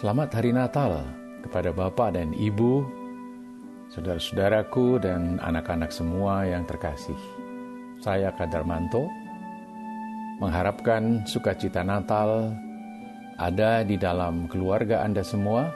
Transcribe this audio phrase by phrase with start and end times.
[0.00, 1.04] Selamat Hari Natal
[1.44, 2.88] kepada Bapak dan Ibu,
[3.92, 7.20] saudara-saudaraku dan anak-anak semua yang terkasih.
[8.00, 9.12] Saya Kadarmanto,
[10.40, 12.48] mengharapkan sukacita Natal
[13.36, 15.68] ada di dalam keluarga Anda semua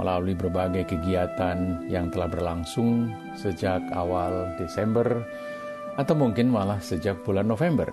[0.00, 5.20] melalui berbagai kegiatan yang telah berlangsung sejak awal Desember
[6.00, 7.92] atau mungkin malah sejak bulan November.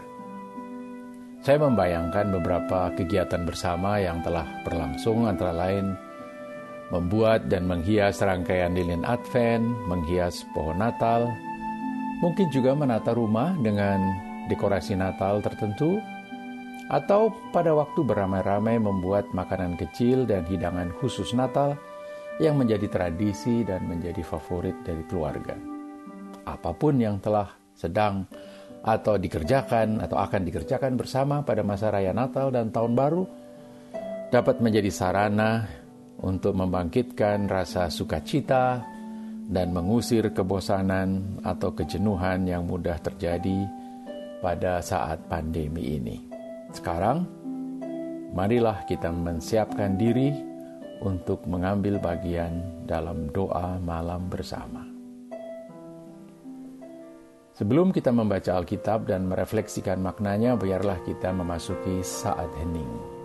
[1.49, 5.97] Saya membayangkan beberapa kegiatan bersama yang telah berlangsung antara lain
[6.93, 11.25] membuat dan menghias rangkaian lilin Advent, menghias pohon Natal,
[12.21, 13.97] mungkin juga menata rumah dengan
[14.45, 15.97] dekorasi Natal tertentu,
[16.93, 21.73] atau pada waktu beramai-ramai membuat makanan kecil dan hidangan khusus Natal
[22.37, 25.57] yang menjadi tradisi dan menjadi favorit dari keluarga.
[26.45, 28.29] Apa pun yang telah sedang
[28.83, 33.23] atau dikerjakan atau akan dikerjakan bersama pada masa raya Natal dan Tahun Baru
[34.29, 35.67] dapat menjadi sarana
[36.19, 38.83] untuk membangkitkan rasa sukacita
[39.49, 43.65] dan mengusir kebosanan atau kejenuhan yang mudah terjadi
[44.39, 46.17] pada saat pandemi ini.
[46.69, 47.25] Sekarang,
[48.31, 50.29] marilah kita menyiapkan diri
[51.01, 54.88] untuk mengambil bagian dalam doa malam bersama.
[57.59, 63.18] Sebelum kita membaca Alkitab dan merefleksikan maknanya, biarlah kita memasuki saat hening.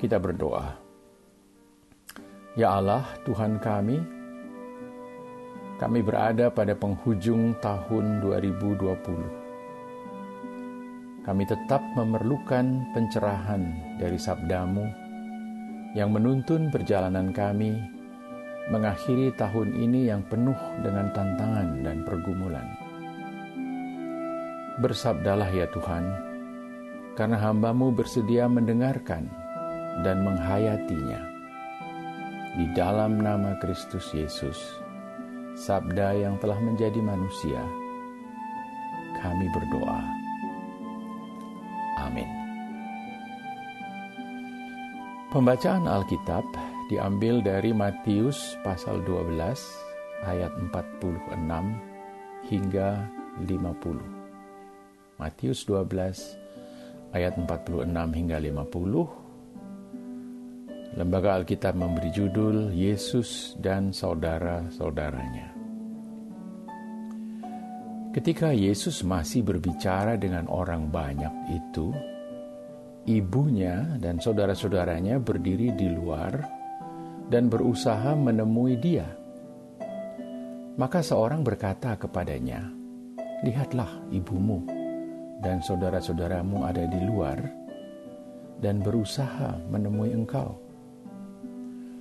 [0.00, 0.80] Kita berdoa.
[2.56, 4.00] Ya Allah, Tuhan kami,
[5.76, 11.20] kami berada pada penghujung tahun 2020.
[11.20, 13.60] Kami tetap memerlukan pencerahan
[14.00, 14.88] dari sabdamu
[15.92, 17.76] yang menuntun perjalanan kami
[18.72, 22.64] mengakhiri tahun ini yang penuh dengan tantangan dan pergumulan.
[24.80, 26.04] Bersabdalah ya Tuhan,
[27.20, 29.39] karena hambamu bersedia mendengarkan
[30.06, 31.20] dan menghayatinya.
[32.58, 34.58] Di dalam nama Kristus Yesus,
[35.54, 37.62] Sabda yang telah menjadi manusia,
[39.20, 40.02] kami berdoa.
[42.00, 42.26] Amin.
[45.30, 46.42] Pembacaan Alkitab
[46.90, 49.38] diambil dari Matius pasal 12
[50.26, 51.38] ayat 46
[52.50, 53.06] hingga
[53.46, 55.22] 50.
[55.22, 59.19] Matius 12 ayat 46 hingga 50
[61.00, 65.48] Lembaga Alkitab memberi judul Yesus dan Saudara-saudaranya.
[68.12, 71.88] Ketika Yesus masih berbicara dengan orang banyak itu,
[73.08, 76.36] ibunya dan saudara-saudaranya berdiri di luar
[77.32, 79.08] dan berusaha menemui dia.
[80.76, 82.60] Maka seorang berkata kepadanya,
[83.40, 84.68] "Lihatlah ibumu
[85.40, 87.40] dan saudara-saudaramu ada di luar
[88.60, 90.69] dan berusaha menemui engkau."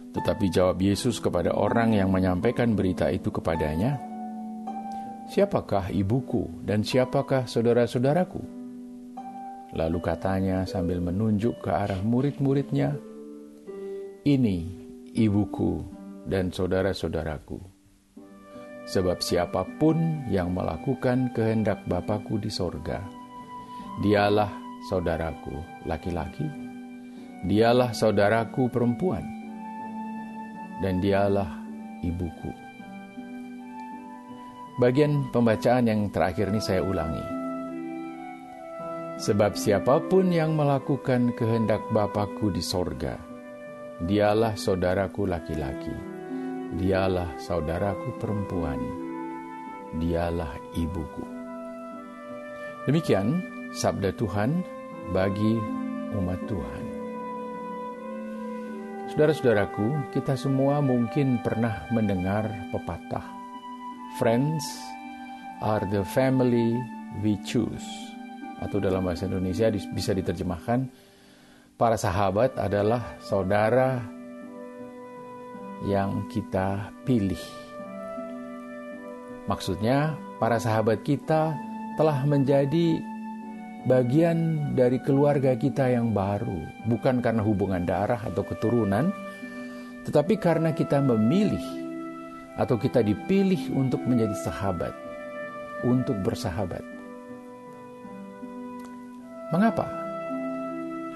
[0.09, 4.02] Tetapi jawab Yesus kepada orang yang menyampaikan berita itu kepadanya,
[5.29, 8.41] Siapakah ibuku dan siapakah saudara-saudaraku?
[9.78, 12.97] Lalu katanya sambil menunjuk ke arah murid-muridnya,
[14.26, 14.58] Ini
[15.14, 15.85] ibuku
[16.26, 17.62] dan saudara-saudaraku.
[18.90, 23.05] Sebab siapa pun yang melakukan kehendak Bapakku di sorga,
[24.02, 24.50] dialah
[24.90, 26.50] saudaraku laki-laki,
[27.46, 29.39] dialah saudaraku perempuan,
[30.79, 31.59] dan dialah
[32.03, 32.52] ibuku.
[34.79, 37.26] Bagian pembacaan yang terakhir ini saya ulangi.
[39.20, 43.20] Sebab siapa pun yang melakukan kehendak Bapakku di sorga,
[43.99, 45.91] dialah saudaraku laki-laki,
[46.79, 48.79] dialah saudaraku perempuan,
[49.99, 51.28] dialah ibuku.
[52.87, 53.43] Demikian
[53.76, 54.64] sabda Tuhan
[55.11, 55.59] bagi
[56.16, 56.89] umat Tuhan.
[59.19, 63.27] Saudara-saudaraku, kita semua mungkin pernah mendengar pepatah,
[64.16, 64.63] "Friends
[65.59, 66.79] are the family
[67.19, 67.83] we choose."
[68.63, 70.87] Atau dalam bahasa Indonesia bisa diterjemahkan,
[71.75, 73.99] para sahabat adalah saudara
[75.83, 77.43] yang kita pilih.
[79.51, 81.59] Maksudnya, para sahabat kita
[81.99, 83.03] telah menjadi
[83.87, 89.14] bagian dari keluarga kita yang baru, bukan karena hubungan darah atau keturunan,
[90.03, 91.64] tetapi karena kita memilih
[92.59, 94.91] atau kita dipilih untuk menjadi sahabat,
[95.87, 96.84] untuk bersahabat.
[99.55, 99.87] Mengapa?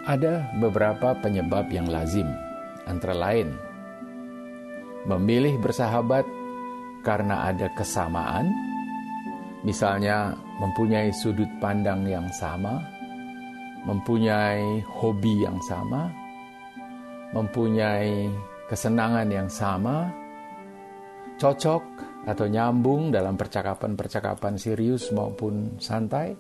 [0.04, 2.28] Ada beberapa penyebab yang lazim,
[2.88, 3.56] antara lain
[5.04, 6.24] memilih bersahabat
[7.04, 8.48] karena ada kesamaan,
[9.68, 12.82] misalnya mempunyai sudut pandang yang sama,
[13.88, 16.12] mempunyai hobi yang sama,
[17.34, 18.30] mempunyai
[18.70, 20.12] kesenangan yang sama,
[21.38, 21.84] cocok
[22.30, 26.34] atau nyambung dalam percakapan-percakapan serius maupun santai.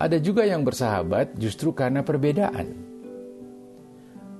[0.00, 2.90] Ada juga yang bersahabat justru karena perbedaan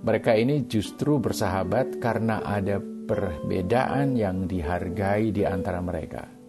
[0.00, 6.39] mereka ini justru bersahabat karena ada perbedaan yang dihargai di antara mereka.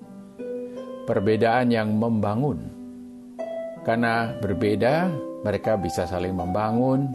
[1.06, 2.62] Perbedaan yang membangun.
[3.82, 5.10] Karena berbeda,
[5.42, 7.10] mereka bisa saling membangun,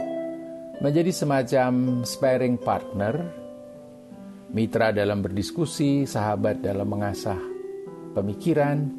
[0.83, 3.15] menjadi semacam sparring partner,
[4.51, 7.39] mitra dalam berdiskusi, sahabat dalam mengasah
[8.13, 8.91] pemikiran,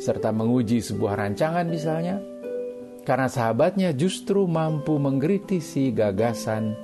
[0.00, 2.30] serta menguji sebuah rancangan misalnya
[3.04, 6.76] karena sahabatnya justru mampu mengkritisi gagasan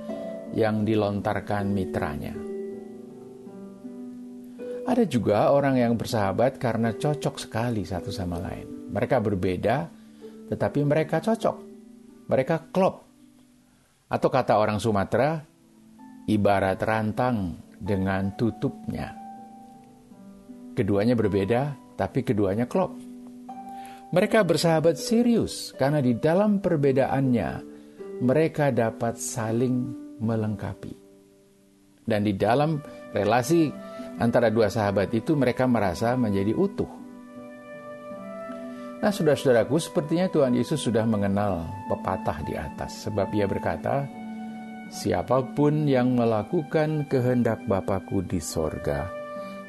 [0.56, 2.45] yang dilontarkan mitranya.
[4.86, 8.94] Ada juga orang yang bersahabat karena cocok sekali satu sama lain.
[8.94, 9.90] Mereka berbeda,
[10.46, 11.56] tetapi mereka cocok.
[12.30, 13.02] Mereka klop.
[14.06, 15.42] Atau kata orang Sumatera,
[16.30, 19.10] ibarat rantang dengan tutupnya.
[20.78, 22.94] Keduanya berbeda, tapi keduanya klop.
[24.14, 27.50] Mereka bersahabat serius karena di dalam perbedaannya
[28.22, 29.90] mereka dapat saling
[30.22, 30.94] melengkapi.
[32.06, 32.78] Dan di dalam
[33.10, 33.66] relasi
[34.20, 36.88] antara dua sahabat itu mereka merasa menjadi utuh.
[38.96, 44.08] Nah, saudara-saudaraku, sepertinya Tuhan Yesus sudah mengenal pepatah di atas, sebab Ia berkata,
[44.88, 49.06] "Siapa pun yang melakukan kehendak Bapakku di sorga,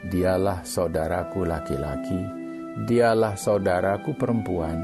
[0.07, 2.47] dialah saudaraku laki-laki,
[2.77, 4.77] Dialah saudaraku perempuan,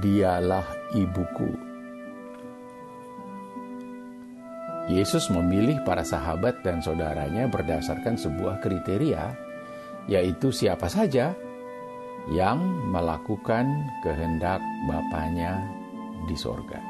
[0.00, 0.64] dialah
[0.96, 1.67] ibuku.
[4.88, 9.36] Yesus memilih para sahabat dan saudaranya berdasarkan sebuah kriteria,
[10.08, 11.36] yaitu siapa saja
[12.32, 13.68] yang melakukan
[14.00, 15.60] kehendak Bapaknya
[16.24, 16.80] di sorga.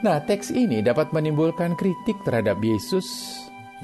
[0.00, 3.06] Nah, teks ini dapat menimbulkan kritik terhadap Yesus,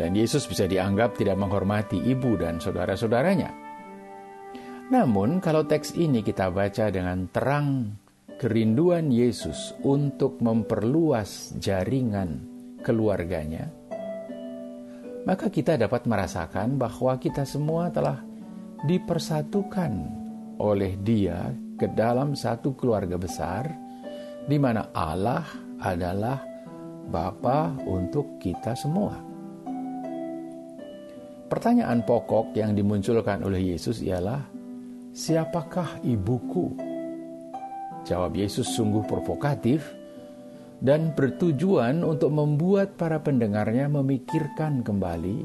[0.00, 3.52] dan Yesus bisa dianggap tidak menghormati ibu dan saudara-saudaranya.
[4.90, 7.94] Namun, kalau teks ini kita baca dengan terang
[8.36, 12.44] kerinduan Yesus untuk memperluas jaringan
[12.84, 13.72] keluarganya,
[15.24, 18.20] maka kita dapat merasakan bahwa kita semua telah
[18.84, 19.92] dipersatukan
[20.60, 21.50] oleh Dia
[21.80, 23.72] ke dalam satu keluarga besar,
[24.44, 25.44] di mana Allah
[25.80, 26.38] adalah
[27.08, 29.16] Bapa untuk kita semua.
[31.46, 34.42] Pertanyaan pokok yang dimunculkan oleh Yesus ialah,
[35.16, 36.85] Siapakah ibuku?
[38.06, 39.82] Jawab Yesus sungguh provokatif
[40.78, 45.42] dan bertujuan untuk membuat para pendengarnya memikirkan kembali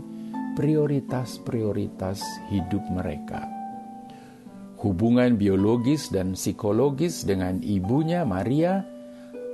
[0.54, 2.22] prioritas-prioritas
[2.54, 3.50] hidup mereka.
[4.78, 8.86] Hubungan biologis dan psikologis dengan ibunya Maria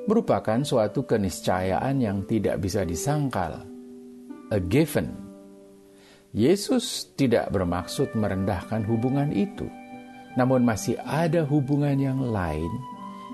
[0.07, 3.63] merupakan suatu keniscayaan yang tidak bisa disangkal,
[4.51, 5.15] a given.
[6.35, 9.67] Yesus tidak bermaksud merendahkan hubungan itu
[10.37, 12.69] namun masih ada hubungan yang lain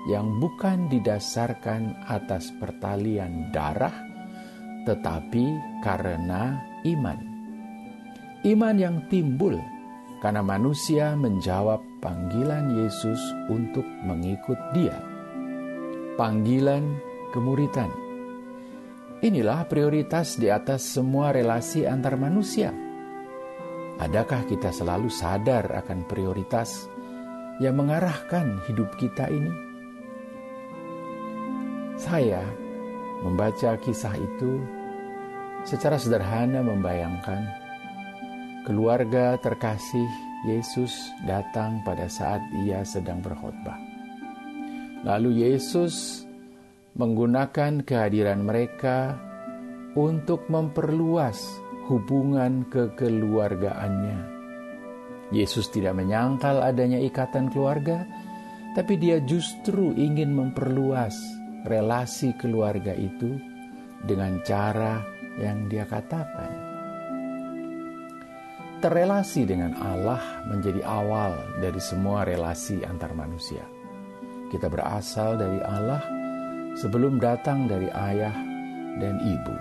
[0.04, 3.94] yang bukan didasarkan atas pertalian darah,
[4.84, 5.44] tetapi
[5.80, 7.18] karena iman.
[8.44, 9.56] Iman yang timbul
[10.20, 14.96] karena manusia menjawab panggilan Yesus untuk mengikut Dia.
[16.20, 17.00] Panggilan
[17.32, 17.88] kemuritan.
[19.24, 22.68] Inilah prioritas di atas semua relasi antar manusia.
[23.96, 26.92] Adakah kita selalu sadar akan prioritas
[27.56, 29.63] yang mengarahkan hidup kita ini?
[32.04, 32.44] Saya
[33.24, 34.60] membaca kisah itu
[35.64, 37.48] secara sederhana membayangkan
[38.68, 40.04] keluarga terkasih
[40.44, 40.92] Yesus
[41.24, 43.80] datang pada saat ia sedang berkhutbah.
[45.00, 46.28] Lalu Yesus
[46.92, 49.16] menggunakan kehadiran mereka
[49.96, 51.40] untuk memperluas
[51.88, 54.20] hubungan kekeluargaannya.
[55.32, 58.04] Yesus tidak menyangkal adanya ikatan keluarga,
[58.76, 63.40] tapi dia justru ingin memperluas relasi keluarga itu
[64.04, 65.00] dengan cara
[65.40, 66.52] yang dia katakan.
[68.84, 73.64] Terrelasi dengan Allah menjadi awal dari semua relasi antar manusia.
[74.52, 76.04] Kita berasal dari Allah
[76.76, 78.36] sebelum datang dari ayah
[79.00, 79.56] dan ibu.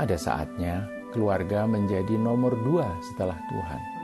[0.00, 3.97] Ada saatnya keluarga menjadi nomor dua setelah Tuhan.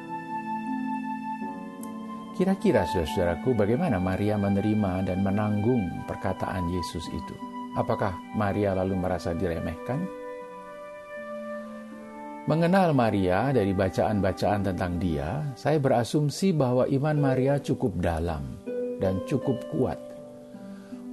[2.35, 7.37] Kira-kira saudara-saudaraku bagaimana Maria menerima dan menanggung perkataan Yesus itu?
[7.79, 10.03] Apakah Maria lalu merasa diremehkan?
[12.51, 18.59] Mengenal Maria dari bacaan-bacaan tentang dia, saya berasumsi bahwa iman Maria cukup dalam
[18.99, 19.97] dan cukup kuat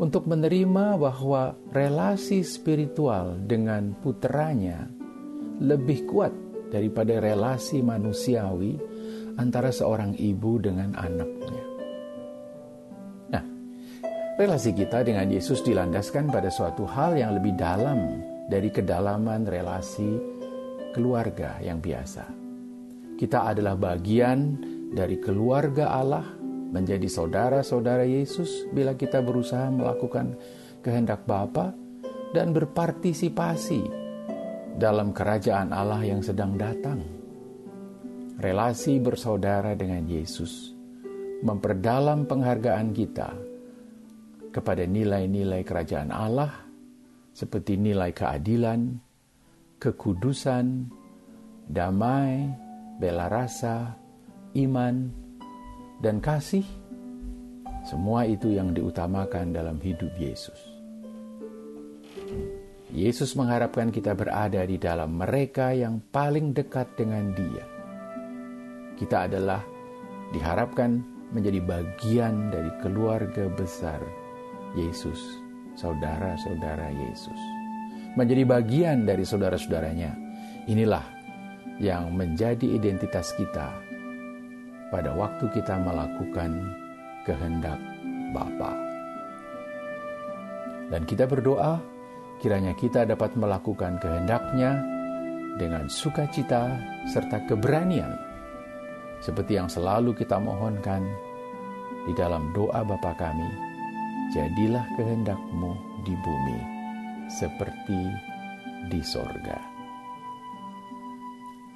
[0.02, 4.90] untuk menerima bahwa relasi spiritual dengan putranya
[5.62, 6.34] lebih kuat
[6.74, 8.91] daripada relasi manusiawi
[9.38, 11.64] antara seorang ibu dengan anaknya.
[13.32, 13.44] Nah,
[14.36, 18.20] relasi kita dengan Yesus dilandaskan pada suatu hal yang lebih dalam
[18.52, 20.20] dari kedalaman relasi
[20.92, 22.28] keluarga yang biasa.
[23.16, 24.58] Kita adalah bagian
[24.92, 26.26] dari keluarga Allah,
[26.72, 30.36] menjadi saudara-saudara Yesus bila kita berusaha melakukan
[30.80, 31.76] kehendak Bapa
[32.32, 34.02] dan berpartisipasi
[34.80, 37.21] dalam kerajaan Allah yang sedang datang.
[38.42, 40.74] Relasi bersaudara dengan Yesus
[41.46, 43.38] memperdalam penghargaan kita
[44.50, 46.50] kepada nilai-nilai kerajaan Allah
[47.38, 48.98] seperti nilai keadilan,
[49.78, 50.90] kekudusan,
[51.70, 52.50] damai,
[52.98, 53.94] bela rasa,
[54.58, 54.96] iman,
[56.02, 56.66] dan kasih.
[57.86, 60.58] Semua itu yang diutamakan dalam hidup Yesus.
[62.90, 67.71] Yesus mengharapkan kita berada di dalam mereka yang paling dekat dengan Dia.
[69.02, 69.66] Kita adalah
[70.30, 71.02] diharapkan
[71.34, 73.98] menjadi bagian dari keluarga besar
[74.78, 75.42] Yesus,
[75.74, 77.62] saudara-saudara Yesus
[78.16, 80.12] menjadi bagian dari saudara-saudaranya.
[80.68, 81.04] Inilah
[81.82, 83.74] yang menjadi identitas kita
[84.94, 86.52] pada waktu kita melakukan
[87.26, 87.80] kehendak
[88.36, 88.72] Bapa.
[90.92, 91.80] Dan kita berdoa
[92.44, 94.84] kiranya kita dapat melakukan kehendaknya
[95.56, 96.78] dengan sukacita
[97.12, 98.31] serta keberanian
[99.22, 101.06] seperti yang selalu kita mohonkan
[102.10, 103.46] di dalam doa Bapa kami,
[104.34, 106.60] jadilah kehendakmu di bumi
[107.30, 108.02] seperti
[108.90, 109.62] di sorga.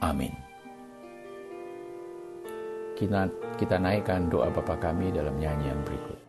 [0.01, 0.33] Amin.
[2.97, 3.29] Kita,
[3.61, 6.19] kita naikkan doa Bapa kami dalam nyanyian berikut.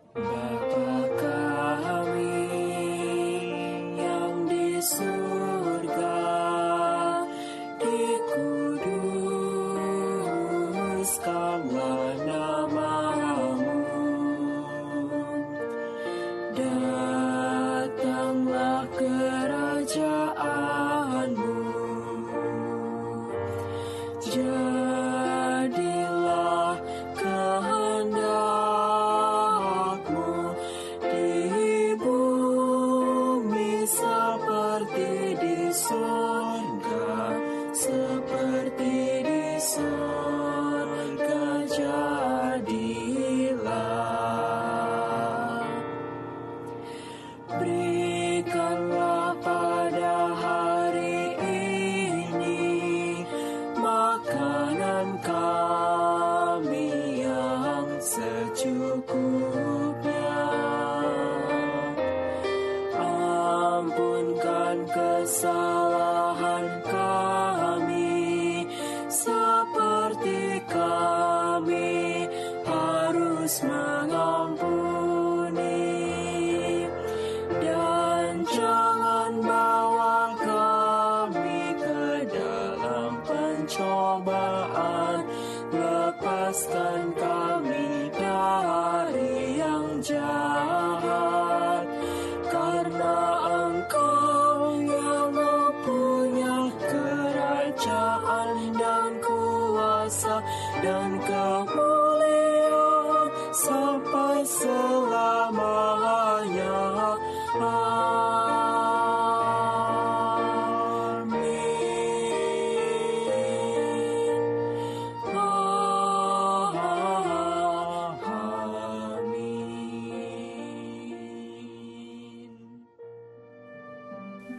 [83.67, 85.27] pencobaan.
[85.67, 90.86] Lepaskan kami dari yang jahat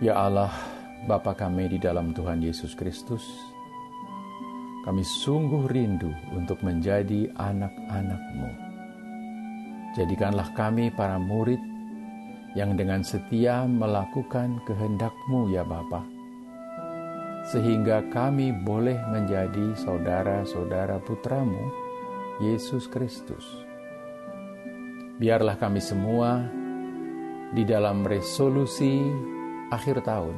[0.08, 0.48] Ya Allah,
[1.04, 3.20] Bapa kami di dalam Tuhan Yesus Kristus,
[4.88, 8.50] kami sungguh rindu untuk menjadi anak-anak-Mu.
[10.00, 11.60] Jadikanlah kami para murid
[12.56, 16.00] yang dengan setia melakukan kehendak-Mu ya Bapa,
[17.52, 21.68] sehingga kami boleh menjadi saudara-saudara putramu,
[22.40, 23.44] Yesus Kristus.
[25.20, 26.48] Biarlah kami semua
[27.52, 29.36] di dalam resolusi
[29.68, 30.36] akhir tahun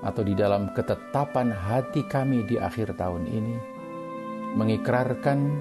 [0.00, 3.56] atau di dalam ketetapan hati kami di akhir tahun ini
[4.56, 5.60] mengikrarkan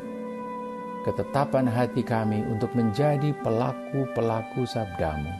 [1.03, 5.31] ketetapan hati kami untuk menjadi pelaku-pelaku sabdamu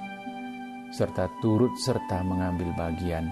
[0.89, 3.29] serta turut serta mengambil bagian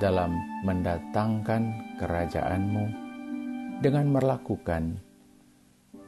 [0.00, 0.34] dalam
[0.66, 2.84] mendatangkan kerajaanmu
[3.84, 4.98] dengan melakukan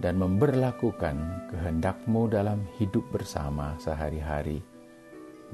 [0.03, 4.59] dan memberlakukan kehendakmu dalam hidup bersama sehari-hari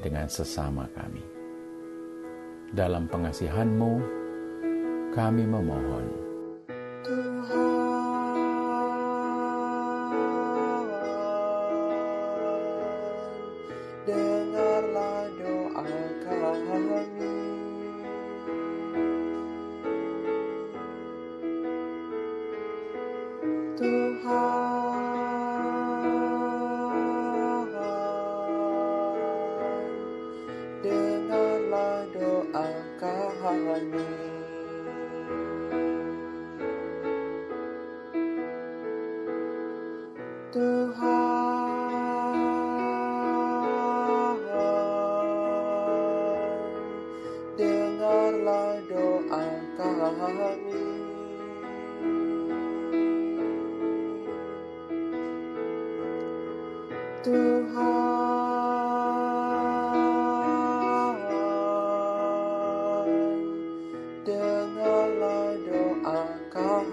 [0.00, 1.39] dengan sesama kami.
[2.70, 3.92] Dalam pengasihanmu,
[5.10, 6.29] kami memohon.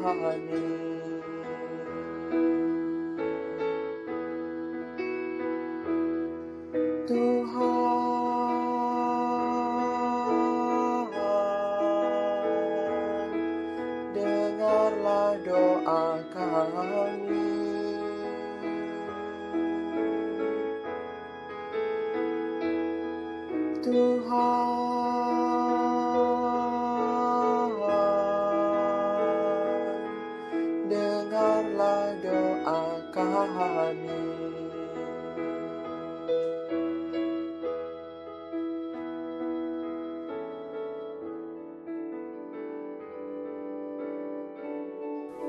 [0.07, 0.76] time.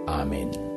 [0.08, 0.67] Amin.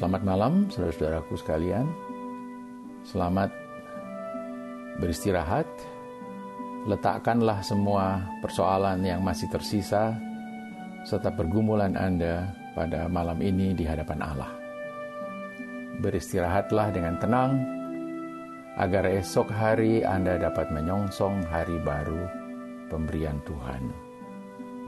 [0.00, 1.84] Selamat malam, saudara-saudaraku sekalian.
[3.04, 3.52] Selamat
[4.96, 5.68] beristirahat.
[6.88, 10.16] Letakkanlah semua persoalan yang masih tersisa
[11.04, 14.48] serta pergumulan Anda pada malam ini di hadapan Allah.
[16.00, 17.60] Beristirahatlah dengan tenang
[18.80, 22.24] agar esok hari Anda dapat menyongsong hari baru
[22.88, 23.84] pemberian Tuhan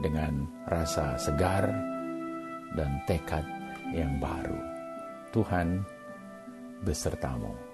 [0.01, 1.69] dengan rasa segar
[2.73, 3.45] dan tekad
[3.93, 4.72] yang baru.
[5.33, 5.81] Tuhan
[6.85, 7.72] besertamu.